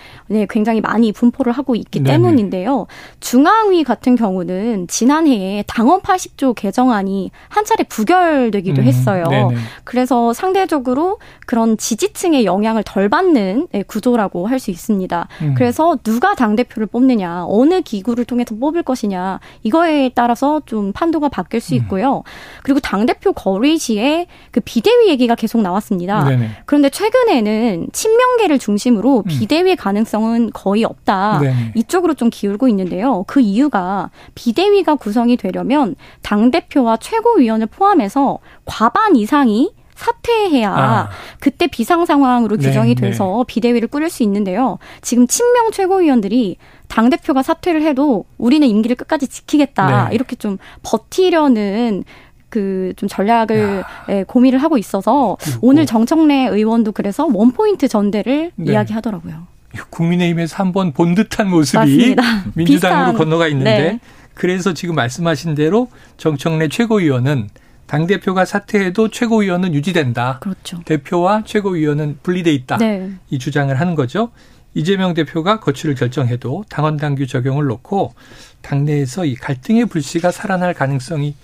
[0.50, 2.12] 굉장히 많이 분포를 하고 있기 네네.
[2.12, 2.86] 때문인데요.
[3.20, 9.24] 중앙위 같은 경우는 지난해에 당원 80조 개정안이 한 차례 부결되기도 음, 했어요.
[9.28, 9.56] 네네.
[9.84, 15.28] 그래서 상대적으로 그런 지지층의 영향을 덜 받는 네, 구조라고 할 수 있습니다.
[15.42, 15.54] 음.
[15.56, 21.60] 그래서 누가 당대표를 뽑느냐, 어느 기구를 통해서 뽑을 것이 것이냐 이거에 따라서 좀 판도가 바뀔
[21.60, 21.78] 수 음.
[21.78, 22.22] 있고요.
[22.62, 26.24] 그리고 당 대표 거리 시에 그 비대위 얘기가 계속 나왔습니다.
[26.24, 26.50] 네네.
[26.66, 29.22] 그런데 최근에는 친명계를 중심으로 음.
[29.24, 31.38] 비대위 가능성은 거의 없다.
[31.40, 31.72] 네네.
[31.76, 33.24] 이쪽으로 좀 기울고 있는데요.
[33.26, 41.08] 그 이유가 비대위가 구성이 되려면 당 대표와 최고위원을 포함해서 과반 이상이 사퇴해야 아.
[41.40, 43.54] 그때 비상 상황으로 규정이 네, 돼서 네.
[43.54, 44.78] 비대위를 꾸릴 수 있는데요.
[45.00, 50.14] 지금 친명 최고위원들이 당 대표가 사퇴를 해도 우리는 임기를 끝까지 지키겠다 네.
[50.14, 52.04] 이렇게 좀 버티려는
[52.48, 58.72] 그좀 전략을 예, 고민을 하고 있어서 오늘 정청래 의원도 그래서 원 포인트 전대를 네.
[58.72, 59.46] 이야기하더라고요.
[59.90, 62.22] 국민의힘에서 한번 본 듯한 모습이 맞습니다.
[62.54, 64.00] 민주당으로 비슷한, 건너가 있는데 네.
[64.34, 67.48] 그래서 지금 말씀하신 대로 정청래 최고위원은
[67.86, 70.38] 당 대표가 사퇴해도 최고위원은 유지된다.
[70.40, 70.80] 그렇죠.
[70.84, 72.78] 대표와 최고위원은 분리돼 있다.
[72.78, 73.10] 네.
[73.30, 74.30] 이 주장을 하는 거죠.
[74.74, 78.12] 이재명 대표가 거취를 결정해도 당원 당규 적용을 놓고
[78.60, 81.34] 당내에서 이 갈등의 불씨가 살아날 가능성이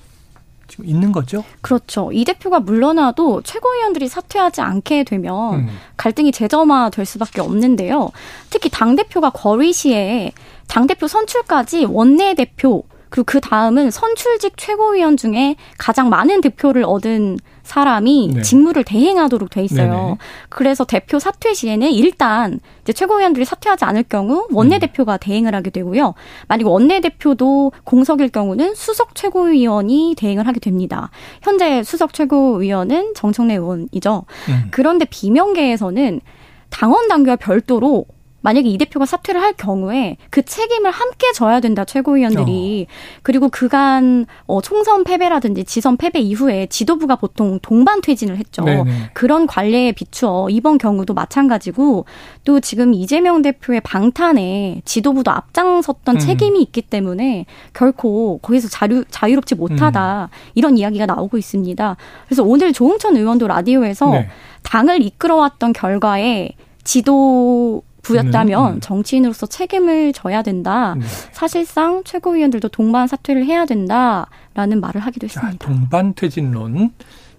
[0.68, 1.44] 지금 있는 거죠?
[1.60, 2.10] 그렇죠.
[2.12, 5.68] 이 대표가 물러나도 최고위원들이 사퇴하지 않게 되면 음.
[5.96, 8.10] 갈등이 재점화될 수밖에 없는데요.
[8.50, 10.32] 특히 당 대표가 거리 시에
[10.68, 17.36] 당 대표 선출까지 원내 대표 그리고 그 다음은 선출직 최고위원 중에 가장 많은 득표를 얻은
[17.62, 18.42] 사람이 네.
[18.42, 19.92] 직무를 대행하도록 돼 있어요.
[19.92, 20.16] 네네.
[20.48, 25.18] 그래서 대표 사퇴 시에는 일단 이제 최고위원들이 사퇴하지 않을 경우 원내대표가 음.
[25.20, 26.14] 대행을 하게 되고요.
[26.48, 31.10] 만약 원내대표도 공석일 경우는 수석 최고위원이 대행을 하게 됩니다.
[31.42, 34.24] 현재 수석 최고위원은 정청래 의원이죠.
[34.48, 34.68] 음.
[34.70, 36.22] 그런데 비명계에서는
[36.70, 38.06] 당원 당규와 별도로
[38.42, 42.92] 만약에 이 대표가 사퇴를 할 경우에 그 책임을 함께 져야 된다 최고위원들이 어.
[43.22, 48.62] 그리고 그간 어, 총선 패배라든지 지선 패배 이후에 지도부가 보통 동반 퇴진을 했죠.
[48.62, 49.10] 네네.
[49.14, 52.04] 그런 관례에 비추어 이번 경우도 마찬가지고
[52.44, 56.18] 또 지금 이재명 대표의 방탄에 지도부도 앞장섰던 음.
[56.18, 60.36] 책임이 있기 때문에 결코 거기서 자유, 자유롭지 못하다 음.
[60.54, 61.96] 이런 이야기가 나오고 있습니다.
[62.26, 64.28] 그래서 오늘 조홍천 의원도 라디오에서 네.
[64.64, 66.50] 당을 이끌어왔던 결과에
[66.84, 68.80] 지도 부였다면 음, 음.
[68.80, 70.94] 정치인으로서 책임을 져야 된다.
[70.98, 71.06] 네.
[71.32, 75.52] 사실상 최고위원들도 동반 사퇴를 해야 된다라는 말을 하기도 했습니다.
[75.52, 76.92] 자, 동반 퇴진론.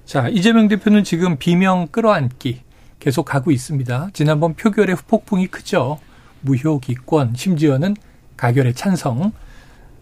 [0.05, 2.61] 자, 이재명 대표는 지금 비명 끌어안기
[2.99, 4.09] 계속 가고 있습니다.
[4.13, 5.99] 지난번 표결의 후폭풍이 크죠.
[6.41, 7.95] 무효 기권, 심지어는
[8.37, 9.33] 가결의 찬성.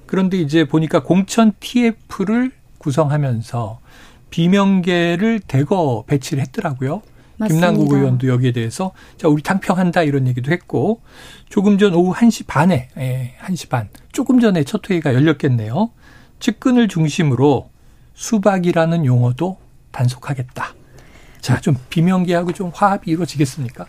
[0.05, 3.79] 그런데 이제 보니까 공천 TF를 구성하면서
[4.29, 7.01] 비명계를 대거 배치를 했더라고요.
[7.41, 7.71] 맞습니다.
[7.71, 11.01] 김남국 의원도 여기에 대해서 자 우리 당평한다 이런 얘기도 했고
[11.49, 15.91] 조금 전 오후 1시 반에 예, 1시 반 조금 전에 첫 회의가 열렸겠네요.
[16.39, 17.69] 측근을 중심으로
[18.13, 19.57] 수박이라는 용어도
[19.91, 20.75] 단속하겠다.
[21.39, 23.87] 자, 좀 비명계하고 좀 화합이 이루어지겠습니까?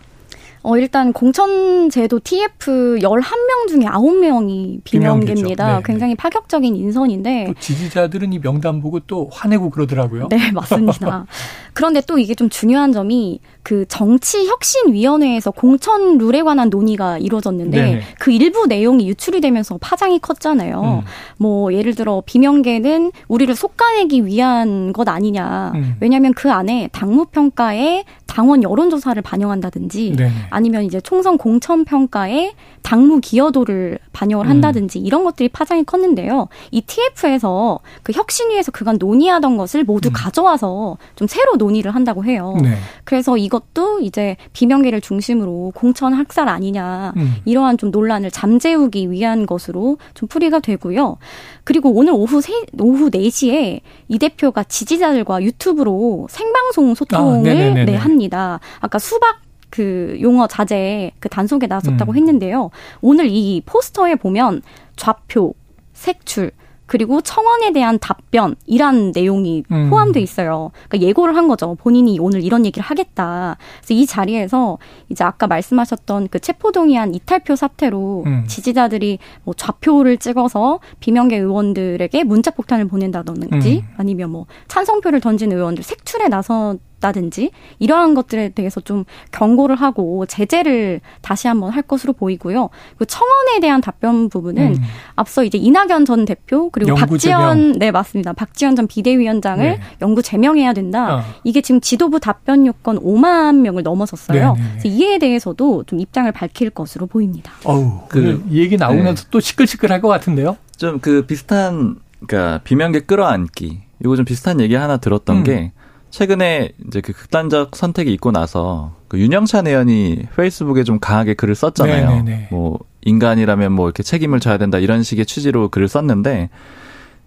[0.63, 5.77] 어, 일단 공천제도 TF 11명 중에 9명이 비명계입니다.
[5.77, 7.53] 네, 굉장히 파격적인 인선인데.
[7.59, 10.29] 지지자들은 이 명단 보고 또 화내고 그러더라고요.
[10.29, 11.25] 네, 맞습니다.
[11.73, 18.01] 그런데 또 이게 좀 중요한 점이 그 정치혁신위원회에서 공천 룰에 관한 논의가 이루어졌는데 네네.
[18.19, 21.01] 그 일부 내용이 유출이 되면서 파장이 컸잖아요.
[21.03, 21.07] 음.
[21.37, 25.71] 뭐 예를 들어 비명계는 우리를 속가내기 위한 것 아니냐.
[25.75, 25.95] 음.
[25.99, 30.31] 왜냐하면 그 안에 당무평가에 당원 여론조사를 반영한다든지 네.
[30.49, 34.49] 아니면 이제 총선 공천 평가에 당무 기여도를 반영을 음.
[34.49, 35.05] 한다든지 음.
[35.05, 36.47] 이런 것들이 파장이 컸는데요.
[36.71, 40.13] 이 TF에서 그 혁신위에서 그간 논의하던 것을 모두 음.
[40.13, 42.57] 가져와서 좀 새로 논의를 한다고 해요.
[42.59, 42.75] 네.
[43.03, 47.35] 그래서 이것도 이제 비명계를 중심으로 공천 학살 아니냐 음.
[47.45, 51.17] 이러한 좀 논란을 잠재우기 위한 것으로 좀 풀이가 되고요.
[51.63, 58.22] 그리고 오늘 오후 세, 오후 4시에 이 대표가 지지자들과 유튜브로 생방송 소통을 아, 네, 합니다.
[58.29, 62.15] 아까 수박 그 용어 자제 그 단속에 나섰다고 음.
[62.17, 62.69] 했는데요.
[63.01, 64.61] 오늘 이 포스터에 보면
[64.95, 65.55] 좌표,
[65.93, 66.51] 색출,
[66.85, 69.89] 그리고 청원에 대한 답변이란 내용이 음.
[69.89, 70.69] 포함돼 있어요.
[70.87, 71.75] 그러니까 예고를 한 거죠.
[71.75, 73.57] 본인이 오늘 이런 얘기를 하겠다.
[73.79, 74.77] 그래서 이 자리에서
[75.09, 78.43] 이제 아까 말씀하셨던 그 체포동의안 이탈표 사태로 음.
[78.47, 83.95] 지지자들이 뭐 좌표를 찍어서 비명계 의원들에게 문자 폭탄을 보낸다든지 음.
[83.97, 91.01] 아니면 뭐 찬성표를 던진 의원들 색출에 나서 없다든지 이러한 것들에 대해서 좀 경고를 하고 제재를
[91.21, 92.69] 다시 한번 할 것으로 보이고요.
[92.97, 94.83] 그 청원에 대한 답변 부분은 음.
[95.15, 97.79] 앞서 이제 이낙연 전 대표 그리고 박지원 제명.
[97.79, 98.33] 네 맞습니다.
[98.33, 99.79] 박지원 전 비대위원장을 네.
[100.01, 101.17] 영구 제명해야 된다.
[101.17, 101.21] 어.
[101.43, 104.53] 이게 지금 지도부 답변 요건 5만 명을 넘어섰어요.
[104.53, 104.69] 네, 네, 네.
[104.79, 107.51] 그래서 이에 대해서도 좀 입장을 밝힐 것으로 보입니다.
[107.65, 109.27] 어우, 그 얘기 나오면서 네.
[109.31, 110.57] 또 시끌시끌할 것 같은데요.
[110.77, 115.43] 좀 그 비슷한 그러니까 비명계 끌어안기 이거 좀 비슷한 얘기 하나 들었던 음.
[115.43, 115.71] 게
[116.13, 122.07] 최근에 이제 그 극단적 선택이 있고 나서 그 윤영찬 의원이 페이스북에 좀 강하게 글을 썼잖아요.
[122.07, 122.21] 네네네.
[122.21, 122.47] 네, 네.
[122.51, 126.51] 뭐 인간이라면 뭐 이렇게 책임을 져야 된다 이런 식의 취지로 글을 썼는데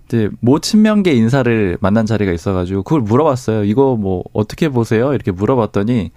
[0.06, 3.64] 이제 모 친명계 인사를 만난 자리가 있어가지고 그걸 물어봤어요.
[3.64, 5.12] 이거 뭐 어떻게 보세요?
[5.14, 6.12] 이렇게 물어봤더니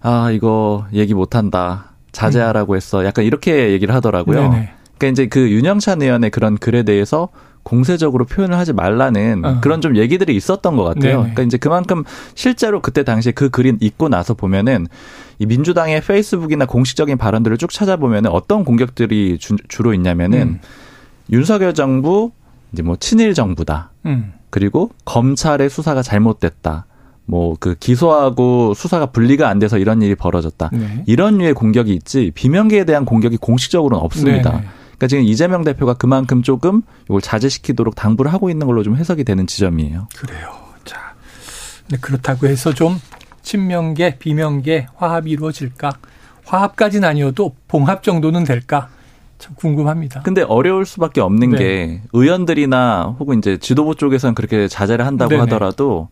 [0.00, 3.04] 아 이거 얘기 못한다 자제하라고 했어.
[3.04, 4.40] 약간 이렇게 얘기를 하더라고요.
[4.40, 4.72] 네네.
[4.98, 7.28] 그러니까 이제 그 윤영찬 의원의 그런 글에 대해서
[7.68, 9.60] 공세적으로 표현을 하지 말라는 어.
[9.60, 11.02] 그런 좀 얘기들이 있었던 것 같아요.
[11.02, 11.16] 네네.
[11.16, 12.02] 그러니까 이제 그만큼
[12.34, 14.86] 실제로 그때 당시에 그 글이 있고 나서 보면은
[15.38, 20.60] 이 민주당의 페이스북이나 공식적인 발언들을 쭉 찾아보면은 어떤 공격들이 주, 로 있냐면은 음.
[21.30, 22.30] 윤석열 정부
[22.72, 23.90] 이제 뭐 친일 정부다.
[24.06, 24.32] 음.
[24.48, 26.86] 그리고 검찰의 수사가 잘못됐다.
[27.26, 30.70] 뭐 그 기소하고 수사가 분리가 안 돼서 이런 일이 벌어졌다.
[30.72, 31.04] 네.
[31.06, 34.52] 이런 류의 공격이 있지 비명계에 대한 공격이 공식적으로는 없습니다.
[34.52, 34.64] 네네.
[34.98, 39.46] 그러니까 지금 이재명 대표가 그만큼 조금 이걸 자제시키도록 당부를 하고 있는 걸로 좀 해석이 되는
[39.46, 40.08] 지점이에요.
[40.16, 40.52] 그래요.
[40.84, 41.14] 자,
[41.86, 43.00] 근데 그렇다고 해서 좀
[43.42, 45.92] 친명계, 비명계 화합이 이루어질까?
[46.44, 48.88] 화합까지는 아니어도 봉합 정도는 될까?
[49.38, 50.22] 참 궁금합니다.
[50.22, 51.58] 근데 어려울 수밖에 없는 네.
[51.58, 55.42] 게 의원들이나 혹은 이제 지도부 쪽에서는 그렇게 자제를 한다고 네네.
[55.42, 56.08] 하더라도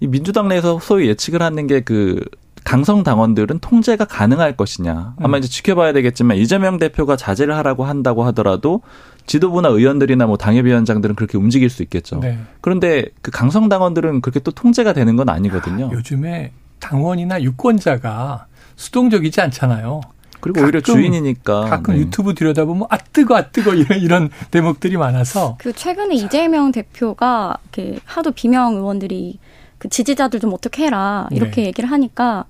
[0.00, 2.24] 이 민주당 내에서 소위 예측을 하는 게 그
[2.68, 5.14] 강성 당원들은 통제가 가능할 것이냐.
[5.18, 5.38] 아마 음.
[5.38, 8.82] 이제 지켜봐야 되겠지만 이재명 대표가 자제를 하라고 한다고 하더라도
[9.24, 12.20] 지도부나 의원들이나 뭐 당협위원장들은 그렇게 움직일 수 있겠죠.
[12.20, 12.38] 네.
[12.60, 15.86] 그런데 그 강성 당원들은 그렇게 또 통제가 되는 건 아니거든요.
[15.86, 20.02] 아, 요즘에 당원이나 유권자가 수동적이지 않잖아요.
[20.40, 22.00] 그리고 오히려 주인이니까 가끔 네.
[22.00, 27.98] 유튜브 들여다보면 아 뜨거 아 뜨거 이런 이런 대목들이 많아서 그 최근에 이재명 대표가 이렇게
[28.04, 29.38] 하도 비명 의원들이
[29.78, 31.68] 그 지지자들 좀 어떻게 해라 이렇게 네.
[31.68, 32.44] 얘기를 하니까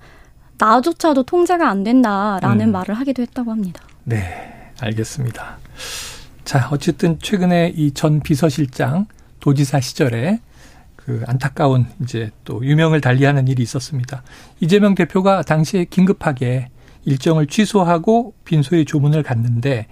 [0.57, 2.71] 나조차도 통제가 안 된다라는 음.
[2.71, 3.81] 말을 하기도 했다고 합니다.
[4.03, 5.57] 네, 알겠습니다.
[6.43, 9.05] 자, 어쨌든 최근에 이 전 비서실장
[9.39, 10.39] 도지사 시절에
[10.95, 14.23] 그 안타까운 이제 또 유명을 달리하는 일이 있었습니다.
[14.59, 16.69] 이재명 대표가 당시에 긴급하게
[17.05, 19.87] 일정을 취소하고 빈소에 조문을 갔는데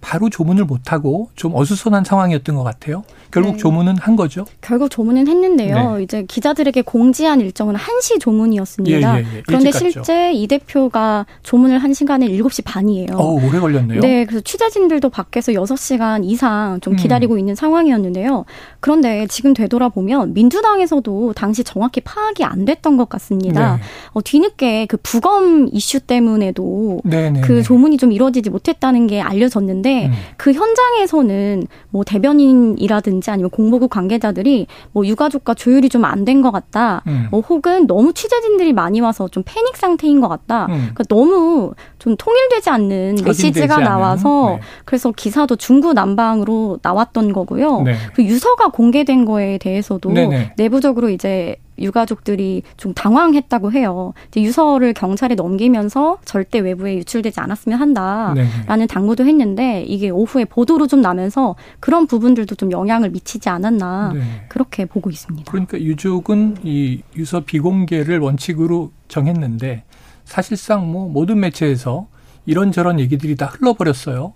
[0.00, 3.04] 바로 조문을 못하고 좀 어수선한 상황이었던 것 같아요.
[3.30, 3.56] 결국 네.
[3.58, 4.44] 조문은 한 거죠?
[4.60, 5.96] 결국 조문은 했는데요.
[5.96, 6.02] 네.
[6.02, 9.18] 이제 기자들에게 공지한 일정은 1시 조문이었습니다.
[9.18, 9.42] 예, 예, 예.
[9.46, 13.08] 그런데 실제 이 대표가 조문을 한 시간에 7시 반이에요.
[13.14, 14.00] 어, 오래 걸렸네요.
[14.00, 16.96] 네, 그래서 취재진들도 밖에서 6시간 이상 좀 음.
[16.96, 17.38] 기다리고 음.
[17.38, 18.46] 있는 상황이었는데요.
[18.80, 23.76] 그런데 지금 되돌아보면 민주당에서도 당시 정확히 파악이 안 됐던 것 같습니다.
[23.76, 23.82] 네.
[24.12, 27.62] 어, 뒤늦게 그 부검 이슈 때문에도 네, 네, 그 네.
[27.62, 30.12] 조문이 좀 이루어지지 못했다는 게 알려졌는데 음.
[30.36, 37.02] 그 현장에서는 뭐 대변인이라든지 아니면 공보국 관계자들이 뭐 유가족과 조율이 좀 안 된 것 같다.
[37.06, 37.26] 음.
[37.30, 40.66] 뭐 혹은 너무 취재진들이 많이 와서 좀 패닉 상태인 것 같다.
[40.66, 40.74] 음.
[40.94, 44.60] 그러니까 너무 좀 통일되지 않는 메시지가 나와서 네.
[44.84, 47.82] 그래서 기사도 중구난방으로 나왔던 거고요.
[47.82, 47.94] 네.
[48.14, 50.54] 그 유서가 공개된 거에 대해서도 네네.
[50.56, 54.12] 내부적으로 이제 유가족들이 좀 당황했다고 해요.
[54.36, 58.46] 유서를 경찰에 넘기면서 절대 외부에 유출되지 않았으면 한다라는
[58.78, 58.86] 네.
[58.86, 64.46] 당부도 했는데 이게 오후에 보도로 좀 나면서 그런 부분들도 좀 영향을 미치지 않았나 네.
[64.48, 65.50] 그렇게 보고 있습니다.
[65.50, 69.84] 그러니까 유족은 이 유서 비공개를 원칙으로 정했는데
[70.24, 72.06] 사실상 뭐 모든 매체에서
[72.46, 74.34] 이런저런 얘기들이 다 흘러버렸어요.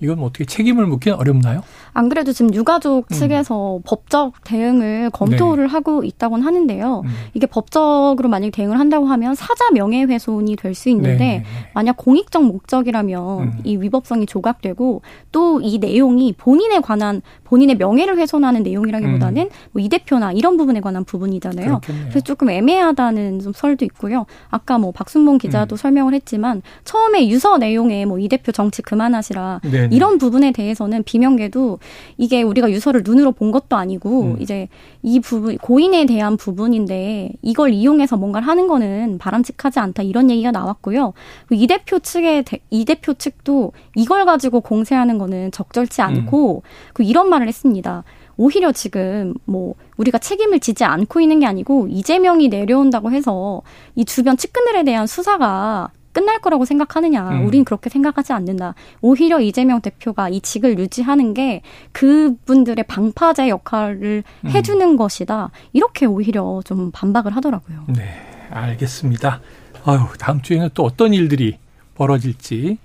[0.00, 1.62] 이건 뭐 어떻게 책임을 묻기는 어렵나요?
[1.96, 3.14] 안 그래도 지금 유가족 음.
[3.14, 3.82] 측에서 음.
[3.86, 5.70] 법적 대응을 검토를 네.
[5.72, 7.02] 하고 있다곤 하는데요.
[7.04, 7.10] 음.
[7.34, 11.44] 이게 법적으로 만약 대응을 한다고 하면 사자 명예훼손이 될 수 있는데 네.
[11.72, 13.52] 만약 공익적 목적이라면 음.
[13.64, 15.00] 이 위법성이 조각되고
[15.32, 19.48] 또 이 내용이 본인에 관한 본인의 명예를 훼손하는 내용이라기보다는 음.
[19.72, 21.66] 뭐이 대표나 이런 부분에 관한 부분이잖아요.
[21.80, 22.04] 그렇겠네요.
[22.10, 24.26] 그래서 조금 애매하다는 좀 설도 있고요.
[24.50, 25.76] 아까 뭐 박순봉 기자도 음.
[25.76, 29.88] 설명을 했지만 처음에 유서 내용에 뭐 이 대표 정치 그만하시라 네네.
[29.96, 31.78] 이런 부분에 대해서는 비명계도
[32.16, 34.36] 이게 우리가 유서를 눈으로 본 것도 아니고 음.
[34.40, 34.68] 이제
[35.02, 41.12] 이 부분 고인에 대한 부분인데 이걸 이용해서 뭔가를 하는 거는 바람직하지 않다 이런 얘기가 나왔고요.
[41.50, 46.92] 이 대표 측의 이 대표 측도 이걸 가지고 공세하는 거는 적절치 않고 음.
[46.92, 48.04] 그 이런 말을 했습니다.
[48.36, 53.62] 오히려 지금 뭐 우리가 책임을 지지 않고 있는 게 아니고 이재명이 내려온다고 해서
[53.94, 57.28] 이 주변 측근들에 대한 수사가 끝날 거라고 생각하느냐.
[57.28, 57.46] 음.
[57.46, 58.74] 우린 그렇게 생각하지 않는다.
[59.02, 61.60] 오히려 이재명 대표가 이 직을 유지하는 게
[61.92, 64.48] 그분들의 방파제 역할을 음.
[64.48, 65.50] 해주는 것이다.
[65.74, 67.84] 이렇게 오히려 좀 반박을 하더라고요.
[67.88, 68.08] 네,
[68.48, 69.42] 알겠습니다.
[69.84, 71.58] 아유, 다음 주에는 또 어떤 일들이
[71.96, 72.78] 벌어질지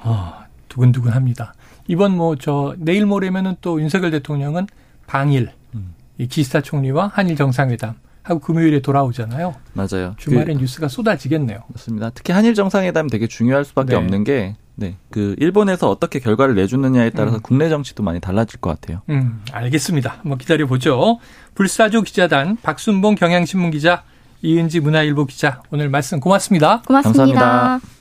[0.00, 0.32] 어,
[0.68, 1.54] 두근두근합니다.
[1.86, 4.66] 이번 뭐 저 내일 모레면은 또 윤석열 대통령은
[5.06, 5.94] 방일 음.
[6.18, 9.54] 이 기시다 총리와 한일 정상회담 하고 금요일에 돌아오잖아요.
[9.72, 10.14] 맞아요.
[10.16, 11.60] 주말에 그, 뉴스가 쏟아지겠네요.
[11.68, 12.10] 맞습니다.
[12.10, 13.96] 특히 한일 정상회담 되게 중요할 수밖에 네.
[13.96, 14.96] 없는 게 네.
[15.10, 17.42] 그 일본에서 어떻게 결과를 내주느냐에 따라서 음.
[17.42, 19.02] 국내 정치도 많이 달라질 것 같아요.
[19.10, 20.18] 음, 알겠습니다.
[20.22, 21.18] 한번 기다려 보죠.
[21.54, 24.04] 불사조 기자단 박순봉 경향신문 기자,
[24.42, 26.82] 이은지 문화일보 기자 오늘 말씀 고맙습니다.
[26.86, 27.91] 고맙습니다 감사합니다.